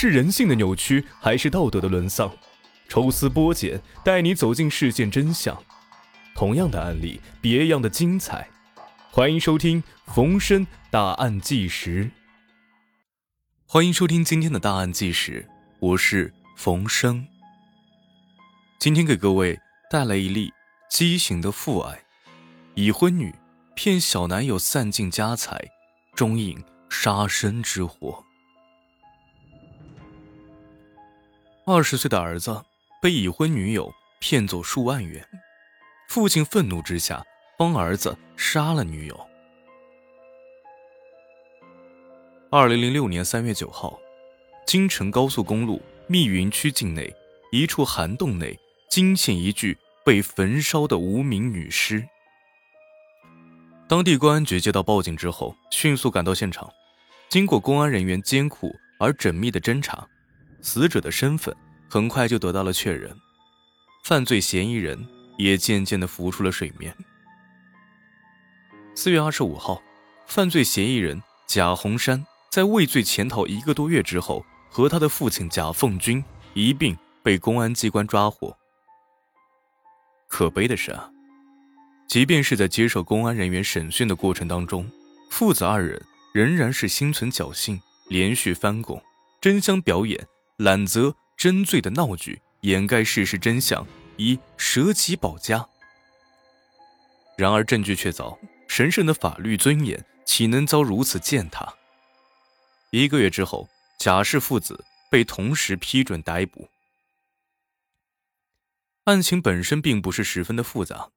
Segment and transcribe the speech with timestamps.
[0.00, 2.30] 是人性的扭曲，还是道德的沦丧？
[2.88, 5.60] 抽丝剥茧，带你走进事件真相。
[6.36, 8.48] 同样的案例，别样的精彩。
[9.10, 12.08] 欢迎收听冯生大案纪实。
[13.66, 15.44] 欢迎收听今天的大案纪实，
[15.80, 17.26] 我是冯生。
[18.78, 19.58] 今天给各位
[19.90, 20.52] 带来一例
[20.88, 21.98] 畸形的父爱：
[22.76, 23.34] 已婚女
[23.74, 25.60] 骗小男友散尽家财，
[26.14, 26.56] 终引
[26.88, 28.22] 杀身之祸。
[31.70, 32.64] 二十岁的儿子。
[33.00, 35.24] 被已婚女友骗走数万元，
[36.08, 37.24] 父亲愤怒之下
[37.56, 39.26] 帮儿子杀了女友。
[42.50, 43.96] 二零零六年三月九号，
[44.66, 47.14] 京承高速公路密云区境内
[47.52, 48.58] 一处涵洞内
[48.90, 52.04] 惊现一具被焚烧的无名女尸。
[53.86, 56.68] 当地公安局接到报警之后，迅速赶到现场，
[57.28, 60.04] 经过公安人员艰苦而缜密的侦查，
[60.60, 61.54] 死者的身份。
[61.90, 63.10] 很快就得到了确认，
[64.04, 66.94] 犯罪嫌疑人也渐渐的浮出了水面。
[68.94, 69.82] 四月二十五号，
[70.26, 78.54] 犯罪嫌疑人贾洪山在畏罪潜逃一个多月之后，和他的父亲贾凤军一并被公安机关抓获。
[80.26, 81.10] 可悲的是啊，
[82.06, 84.86] 即便是在接受公安人员审讯的过程当中，
[85.30, 89.02] 父子二人仍然是心存侥幸，连续翻供，
[89.40, 91.14] 争相表演揽责。
[91.38, 95.64] 真罪的闹剧，掩盖事实真相，以舍己保家。
[97.36, 101.72] 然而证据确凿，神圣的法律尊严岂能遭如此践踏？
[102.90, 103.68] 一个月之后，
[104.00, 106.68] 贾氏父子被同时批准逮捕。
[109.04, 111.12] 案情本身并不是十分的复杂，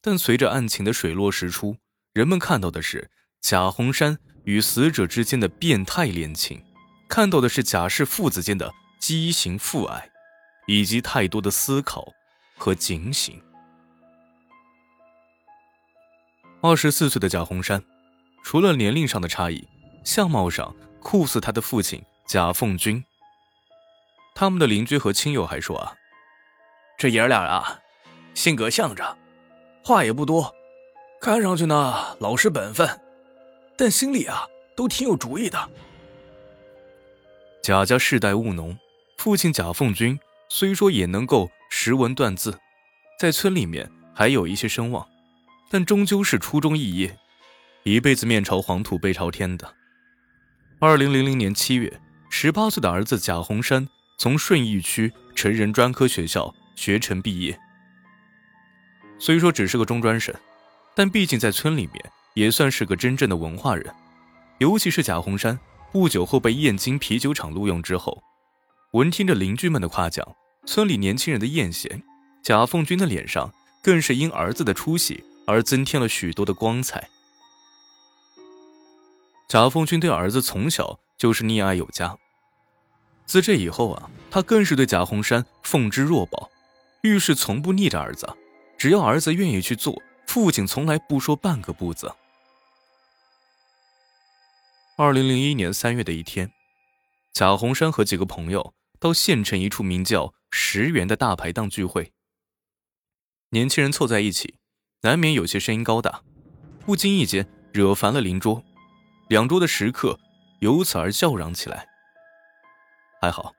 [0.00, 1.76] 但随着案情的水落石出，
[2.14, 3.10] 人们看到的是
[3.42, 6.64] 贾洪山与死者之间的变态恋情，
[7.08, 8.72] 看到的是贾氏父子间的。
[9.00, 10.10] 畸形父爱，
[10.66, 12.04] 以及太多的思考
[12.56, 13.40] 和警醒。
[16.60, 17.80] 二十四岁的贾红山，
[18.42, 19.66] 除了年龄上的差异，
[20.02, 23.02] 相貌上酷似他的父亲贾凤军。
[24.34, 25.94] 他们的邻居和亲友还说啊，
[26.98, 27.80] 这爷俩啊，
[28.34, 29.16] 性格像着，
[29.84, 30.52] 话也不多，
[31.20, 33.00] 看上去呢老实本分，
[33.76, 34.44] 但心里啊
[34.76, 35.70] 都挺有主意的。
[37.62, 38.76] 贾家世代务农。
[39.18, 42.56] 父亲贾凤军虽说也能够识文断字，
[43.18, 45.04] 在村里面还有一些声望，
[45.68, 47.18] 但终究是初中肄业，
[47.82, 49.74] 一辈子面朝黄土背朝天的。
[50.78, 53.88] 二零零零年七月，十八岁的儿子贾洪山
[54.18, 57.58] 从顺义区成人专科学校学成毕业。
[59.18, 60.32] 虽说只是个中专生，
[60.94, 63.92] 但毕竟在村里面也算是个真正的文化人。
[64.58, 65.58] 尤其是贾洪山
[65.90, 68.22] 不久后被燕京啤酒厂录用之后。
[68.92, 70.26] 闻听着邻居们的夸奖，
[70.64, 72.02] 村里年轻人的艳羡，
[72.42, 77.08] 贾凤军的脸上更是因儿子的出息而增添了许多的光彩。
[79.48, 82.16] 贾凤军对儿子从小就是溺爱有加，
[83.26, 86.50] 自这以后啊，他更是对贾洪山奉之若宝，
[87.02, 88.26] 遇事从不逆着儿子，
[88.76, 92.10] 只要儿子愿意去做，父亲从来不说半个不字。
[95.00, 96.50] 二零零一年三月的一天，
[97.32, 98.74] 贾红山和几个朋友。
[98.98, 102.10] 到县城一处名叫“十元”的大排档聚会，
[103.50, 104.56] 年轻人凑在一起，
[105.02, 106.24] 难免有些声音高大，
[106.84, 108.60] 不经意间惹烦了邻桌，
[109.28, 110.18] 两桌的食客
[110.58, 111.86] 由此而叫嚷起来。
[113.22, 113.52] 还好，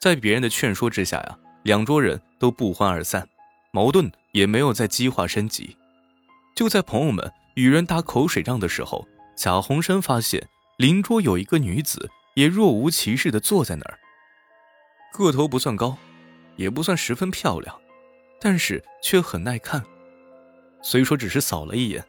[0.00, 3.28] 在别人的劝说之下呀，两桌人都不欢而散，
[3.74, 5.76] 矛盾也没有再激化升级。
[6.56, 9.06] 就在朋友们与人打口水仗的时候，
[9.36, 10.48] 贾红山发现
[10.78, 13.98] 邻桌有一个女子也若无其事地坐在那儿。
[15.12, 15.98] 个头不算高，
[16.54, 17.76] 也不算十分漂亮，
[18.40, 19.84] 但是却很耐看。
[20.80, 22.06] 虽说只是扫了一眼，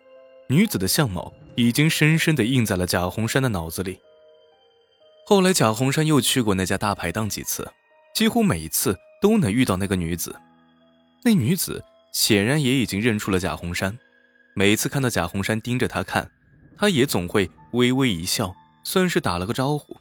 [0.50, 4.00] 女子的相貌已经深深的印在了贾红山的脑子里。
[5.26, 7.68] 后来，贾红山又去过那家大排档几次，
[8.14, 10.36] 几乎每一次都能遇到那个女子。
[11.24, 11.84] 那女子
[12.14, 13.98] 显然也已经认出了贾红山，
[14.54, 16.30] 每次看到贾红山盯着她看，
[16.78, 18.56] 她也总会微微一笑，
[18.92, 19.96] 算是打了个招呼。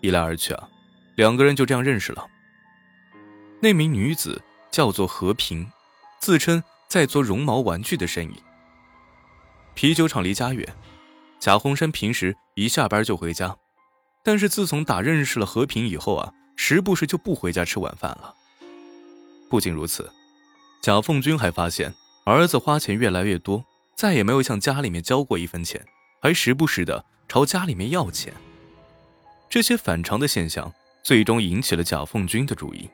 [0.00, 0.68] 一来二去啊。
[1.16, 2.24] 两个人就这样认识了。
[3.60, 5.68] 那名女子叫做和平，
[6.20, 8.40] 自称在做绒毛玩具的生意。
[9.74, 10.76] 啤酒厂离家远，
[11.40, 13.56] 贾洪山平时一下班就回家，
[14.22, 18.32] 但是自从打认识了和平以后啊，时不时就不回家吃晚饭了。
[19.50, 20.08] 不仅如此，
[20.80, 21.92] 贾凤军还发现
[22.24, 23.64] 儿子花钱越来越多，
[23.96, 25.84] 再也没有向家里面交过一分钱，
[26.20, 28.32] 还时不时的朝家里面要钱。
[29.48, 30.72] 这些反常的现象
[31.02, 32.88] 最终引起了贾凤军的注意。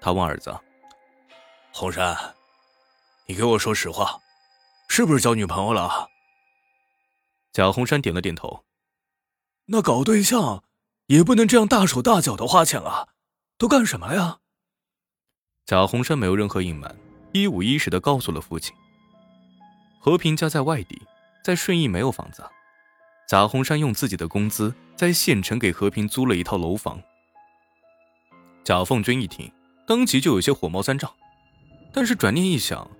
[0.00, 0.54] 他问儿子
[1.72, 2.16] ：“红山，
[3.26, 4.20] 你给我说实话，
[4.88, 6.08] 是不是交女朋友了？”
[7.52, 8.64] 贾红山点了点头。
[9.66, 10.62] 那搞对象
[11.06, 13.08] 也不能这样大手大脚的花钱啊，
[13.56, 14.40] 都干什么呀？
[15.64, 16.94] 贾红山没有任何隐瞒，
[17.32, 18.74] 一五一十的告诉了父亲。
[19.98, 21.00] 和平家在外地，
[21.44, 22.42] 在顺义没有房子。
[23.28, 26.98] 贾红山用自己的工资在县城给和平租了一套楼房。
[28.64, 29.52] 贾凤军一听，
[29.86, 31.12] 当即就有些火冒三丈，
[31.92, 32.90] 但是转念一想，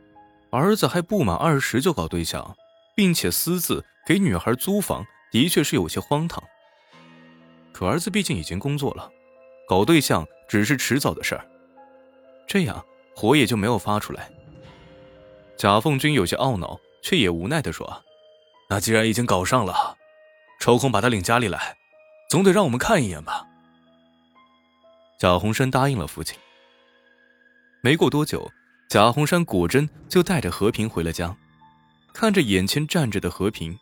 [0.50, 2.54] 儿子还不满二十就搞对象，
[2.94, 6.42] 并且私自给女孩租房，的确是有些荒唐。
[7.72, 9.10] 可儿子毕竟已经工作了，
[9.66, 11.46] 搞对象只是迟早的事儿。
[12.46, 12.84] 这样
[13.16, 14.30] 火也就没有发出来。
[15.56, 16.78] 贾凤军有些懊恼。
[17.04, 18.02] 却也无奈地说
[18.68, 19.96] ：“那既然已经搞上了，
[20.60, 21.76] 抽空把他领家里来，
[22.30, 23.46] 总得让我们看一眼吧。”
[25.20, 26.38] 贾红山答应了父亲。
[27.82, 28.50] 没过多久，
[28.88, 31.36] 贾红山果真就带着和平回了家。
[32.12, 33.76] 看着眼前站着的和平，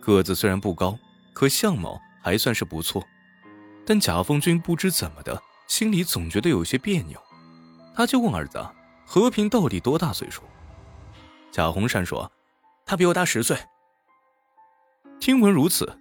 [0.00, 0.98] 个子虽然不高，
[1.32, 3.04] 可相貌还算是不错。
[3.86, 7.20] 但贾凤军不知怎么的，心里总觉得有些别扭。
[7.94, 8.64] 他就问儿子
[9.06, 10.42] ：“和平到底多大岁数？”
[11.52, 12.30] 贾红山说。
[12.86, 13.54] 他比我大十岁。
[15.20, 15.98] 听闻如此，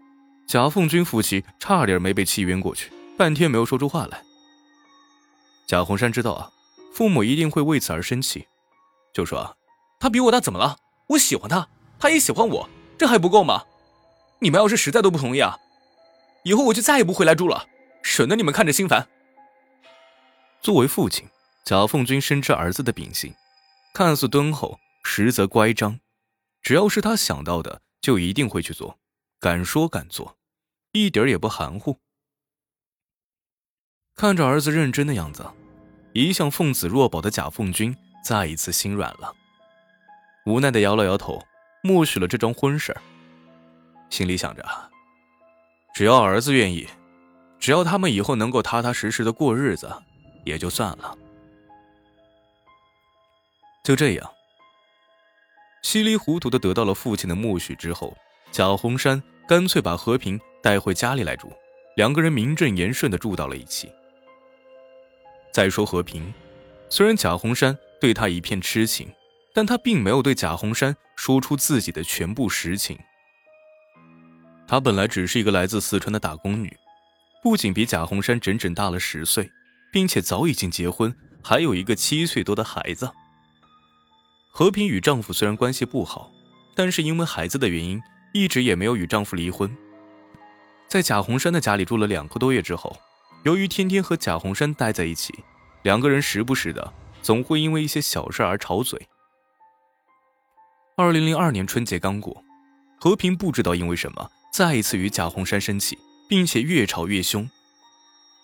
[0.47, 4.23] 贾凤军夫妻差点没被气晕过去，半天没有说出话来。
[5.67, 6.49] 贾洪山知道啊，
[6.93, 8.47] 父母一定会为此而生气，
[9.13, 9.57] 就说
[9.99, 10.77] ：“他比我大怎么了？
[11.09, 11.67] 我喜欢他，
[11.99, 13.63] 他也喜欢我，这还不够吗？
[14.39, 15.57] 你们要是实在都不同意啊，
[16.43, 17.67] 以后我就再也不回来住了，
[18.03, 19.07] 省得你们看着心烦。”
[20.61, 21.27] 作为父亲，
[21.65, 23.33] 贾凤军深知儿子的秉性，
[23.93, 25.99] 看似敦厚，实则乖张。
[26.61, 28.97] 只要是他想到的，就一定会去做，
[29.39, 30.37] 敢说敢做，
[30.91, 31.99] 一点也不含糊。
[34.15, 35.45] 看着儿子认真的样子，
[36.13, 39.31] 一向奉子若宝的贾凤军再一次心软了，
[40.47, 41.39] 无奈的摇了摇头，
[41.83, 42.95] 默许了这桩婚事
[44.09, 44.65] 心里想着，
[45.93, 46.87] 只要儿子愿意，
[47.59, 49.91] 只要他们以后能够踏踏实实的过日子，
[50.45, 51.15] 也就算了。
[53.83, 54.33] 就这样。
[55.83, 58.17] 稀里糊涂的得到了父亲的默许之后，
[58.51, 61.51] 贾红山干脆把和平带回家里来住，
[61.95, 63.89] 两个人名正言顺的住到了一起。
[65.53, 66.33] 再说和平，
[66.89, 69.11] 虽然贾红山对他一片痴情，
[69.53, 72.97] 但他并没有对贾红山说出自己的全部实情。
[74.67, 76.75] 她本来只是一个来自四川的打工女，
[77.41, 79.49] 不仅比贾红山整整大了十岁，
[79.91, 83.09] 并且早已经结婚，还有一个七岁多的孩子。
[84.51, 86.29] 和平与丈夫虽然关系不好，
[86.75, 88.01] 但是因为孩子的原因，
[88.33, 89.75] 一直也没有与丈夫离婚。
[90.87, 92.95] 在贾红山的家里住了两个多月之后，
[93.43, 95.33] 由于天天和贾红山待在一起，
[95.83, 99.07] 两个人时不时的总会因为一些小事而吵嘴。
[100.95, 102.43] 二零零二年春节刚过，
[102.99, 105.97] 和平不知道因为什么再一次与贾红山生气，
[106.29, 107.47] 并且越吵越凶。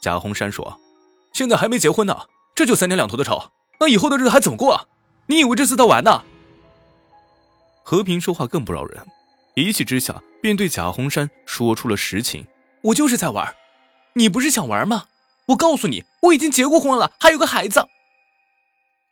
[0.02, 0.80] 贾红山说
[1.34, 4.86] ：“现在还没结婚呢，这就三天两头的吵，那以后的日子还怎么过啊？”
[5.28, 6.24] 你以为这次在玩呢？
[7.82, 9.08] 和平说话更不饶人，
[9.56, 12.46] 一气之下便对贾红山说出了实情
[12.82, 13.56] ：“我就是在玩，
[14.14, 15.06] 你不是想玩吗？
[15.48, 17.88] 我告诉你，我已经结过婚了，还有个孩子。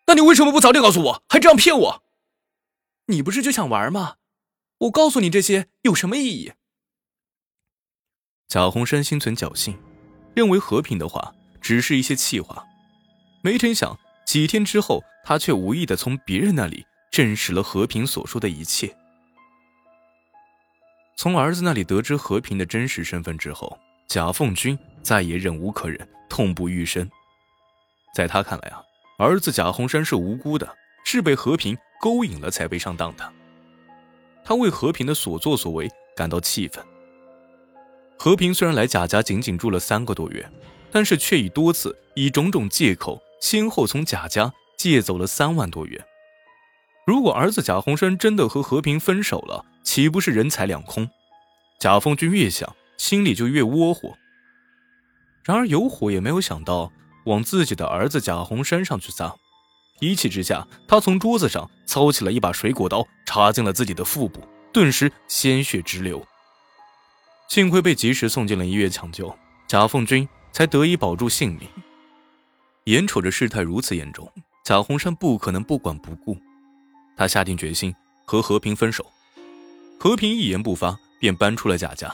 [0.08, 2.04] 那你为什么不早点告诉我，还这样骗我？
[3.08, 4.16] 你不是就想玩吗？
[4.80, 6.54] 我告诉你这些有什么意义？”
[8.50, 9.78] 贾红山心存侥幸，
[10.36, 12.66] 认为和平的话只是一些气话，
[13.44, 13.98] 没成想。
[14.26, 18.96] 几天之后，他却无意的从别人那里证实了和平所说的一切。
[21.22, 27.08] 从儿子那里得知和平的真实身份之后，贾凤军再也忍无可忍，痛不欲生。
[28.16, 28.82] 在他看来啊，
[29.20, 30.68] 儿子贾洪山是无辜的，
[31.06, 33.34] 是被和平勾引了才被上当的。
[34.44, 36.84] 他为和平的所作所为感到气愤。
[38.18, 40.52] 和平虽然来贾家仅仅住了三个多月，
[40.92, 43.22] 但是却以多次以种种借口。
[43.40, 46.04] 先后从贾家借走了三万多元。
[47.06, 51.10] 如果儿子贾洪山真的和和平分手了，岂不是人财两空？
[51.80, 54.16] 贾凤军越想，心里就越窝火。
[55.44, 56.92] 然而有火也没有想到
[57.26, 59.36] 往自己的儿子贾洪山上去撒，
[60.00, 66.24] 一气之下，他从桌子上操起了一把水果刀，插进了自己的腹部，顿时鲜血直流。
[67.48, 69.36] 幸亏被及时送进了医院抢救，
[69.68, 71.68] 贾凤军才得以保住性命。
[72.86, 74.32] 眼瞅着事态如此严重，
[74.64, 76.38] 贾洪山不可能不管不顾，
[77.22, 77.94] 他下定决心
[78.26, 79.06] 和和平分手。
[80.00, 82.12] 和平一言不发，便搬出了贾家。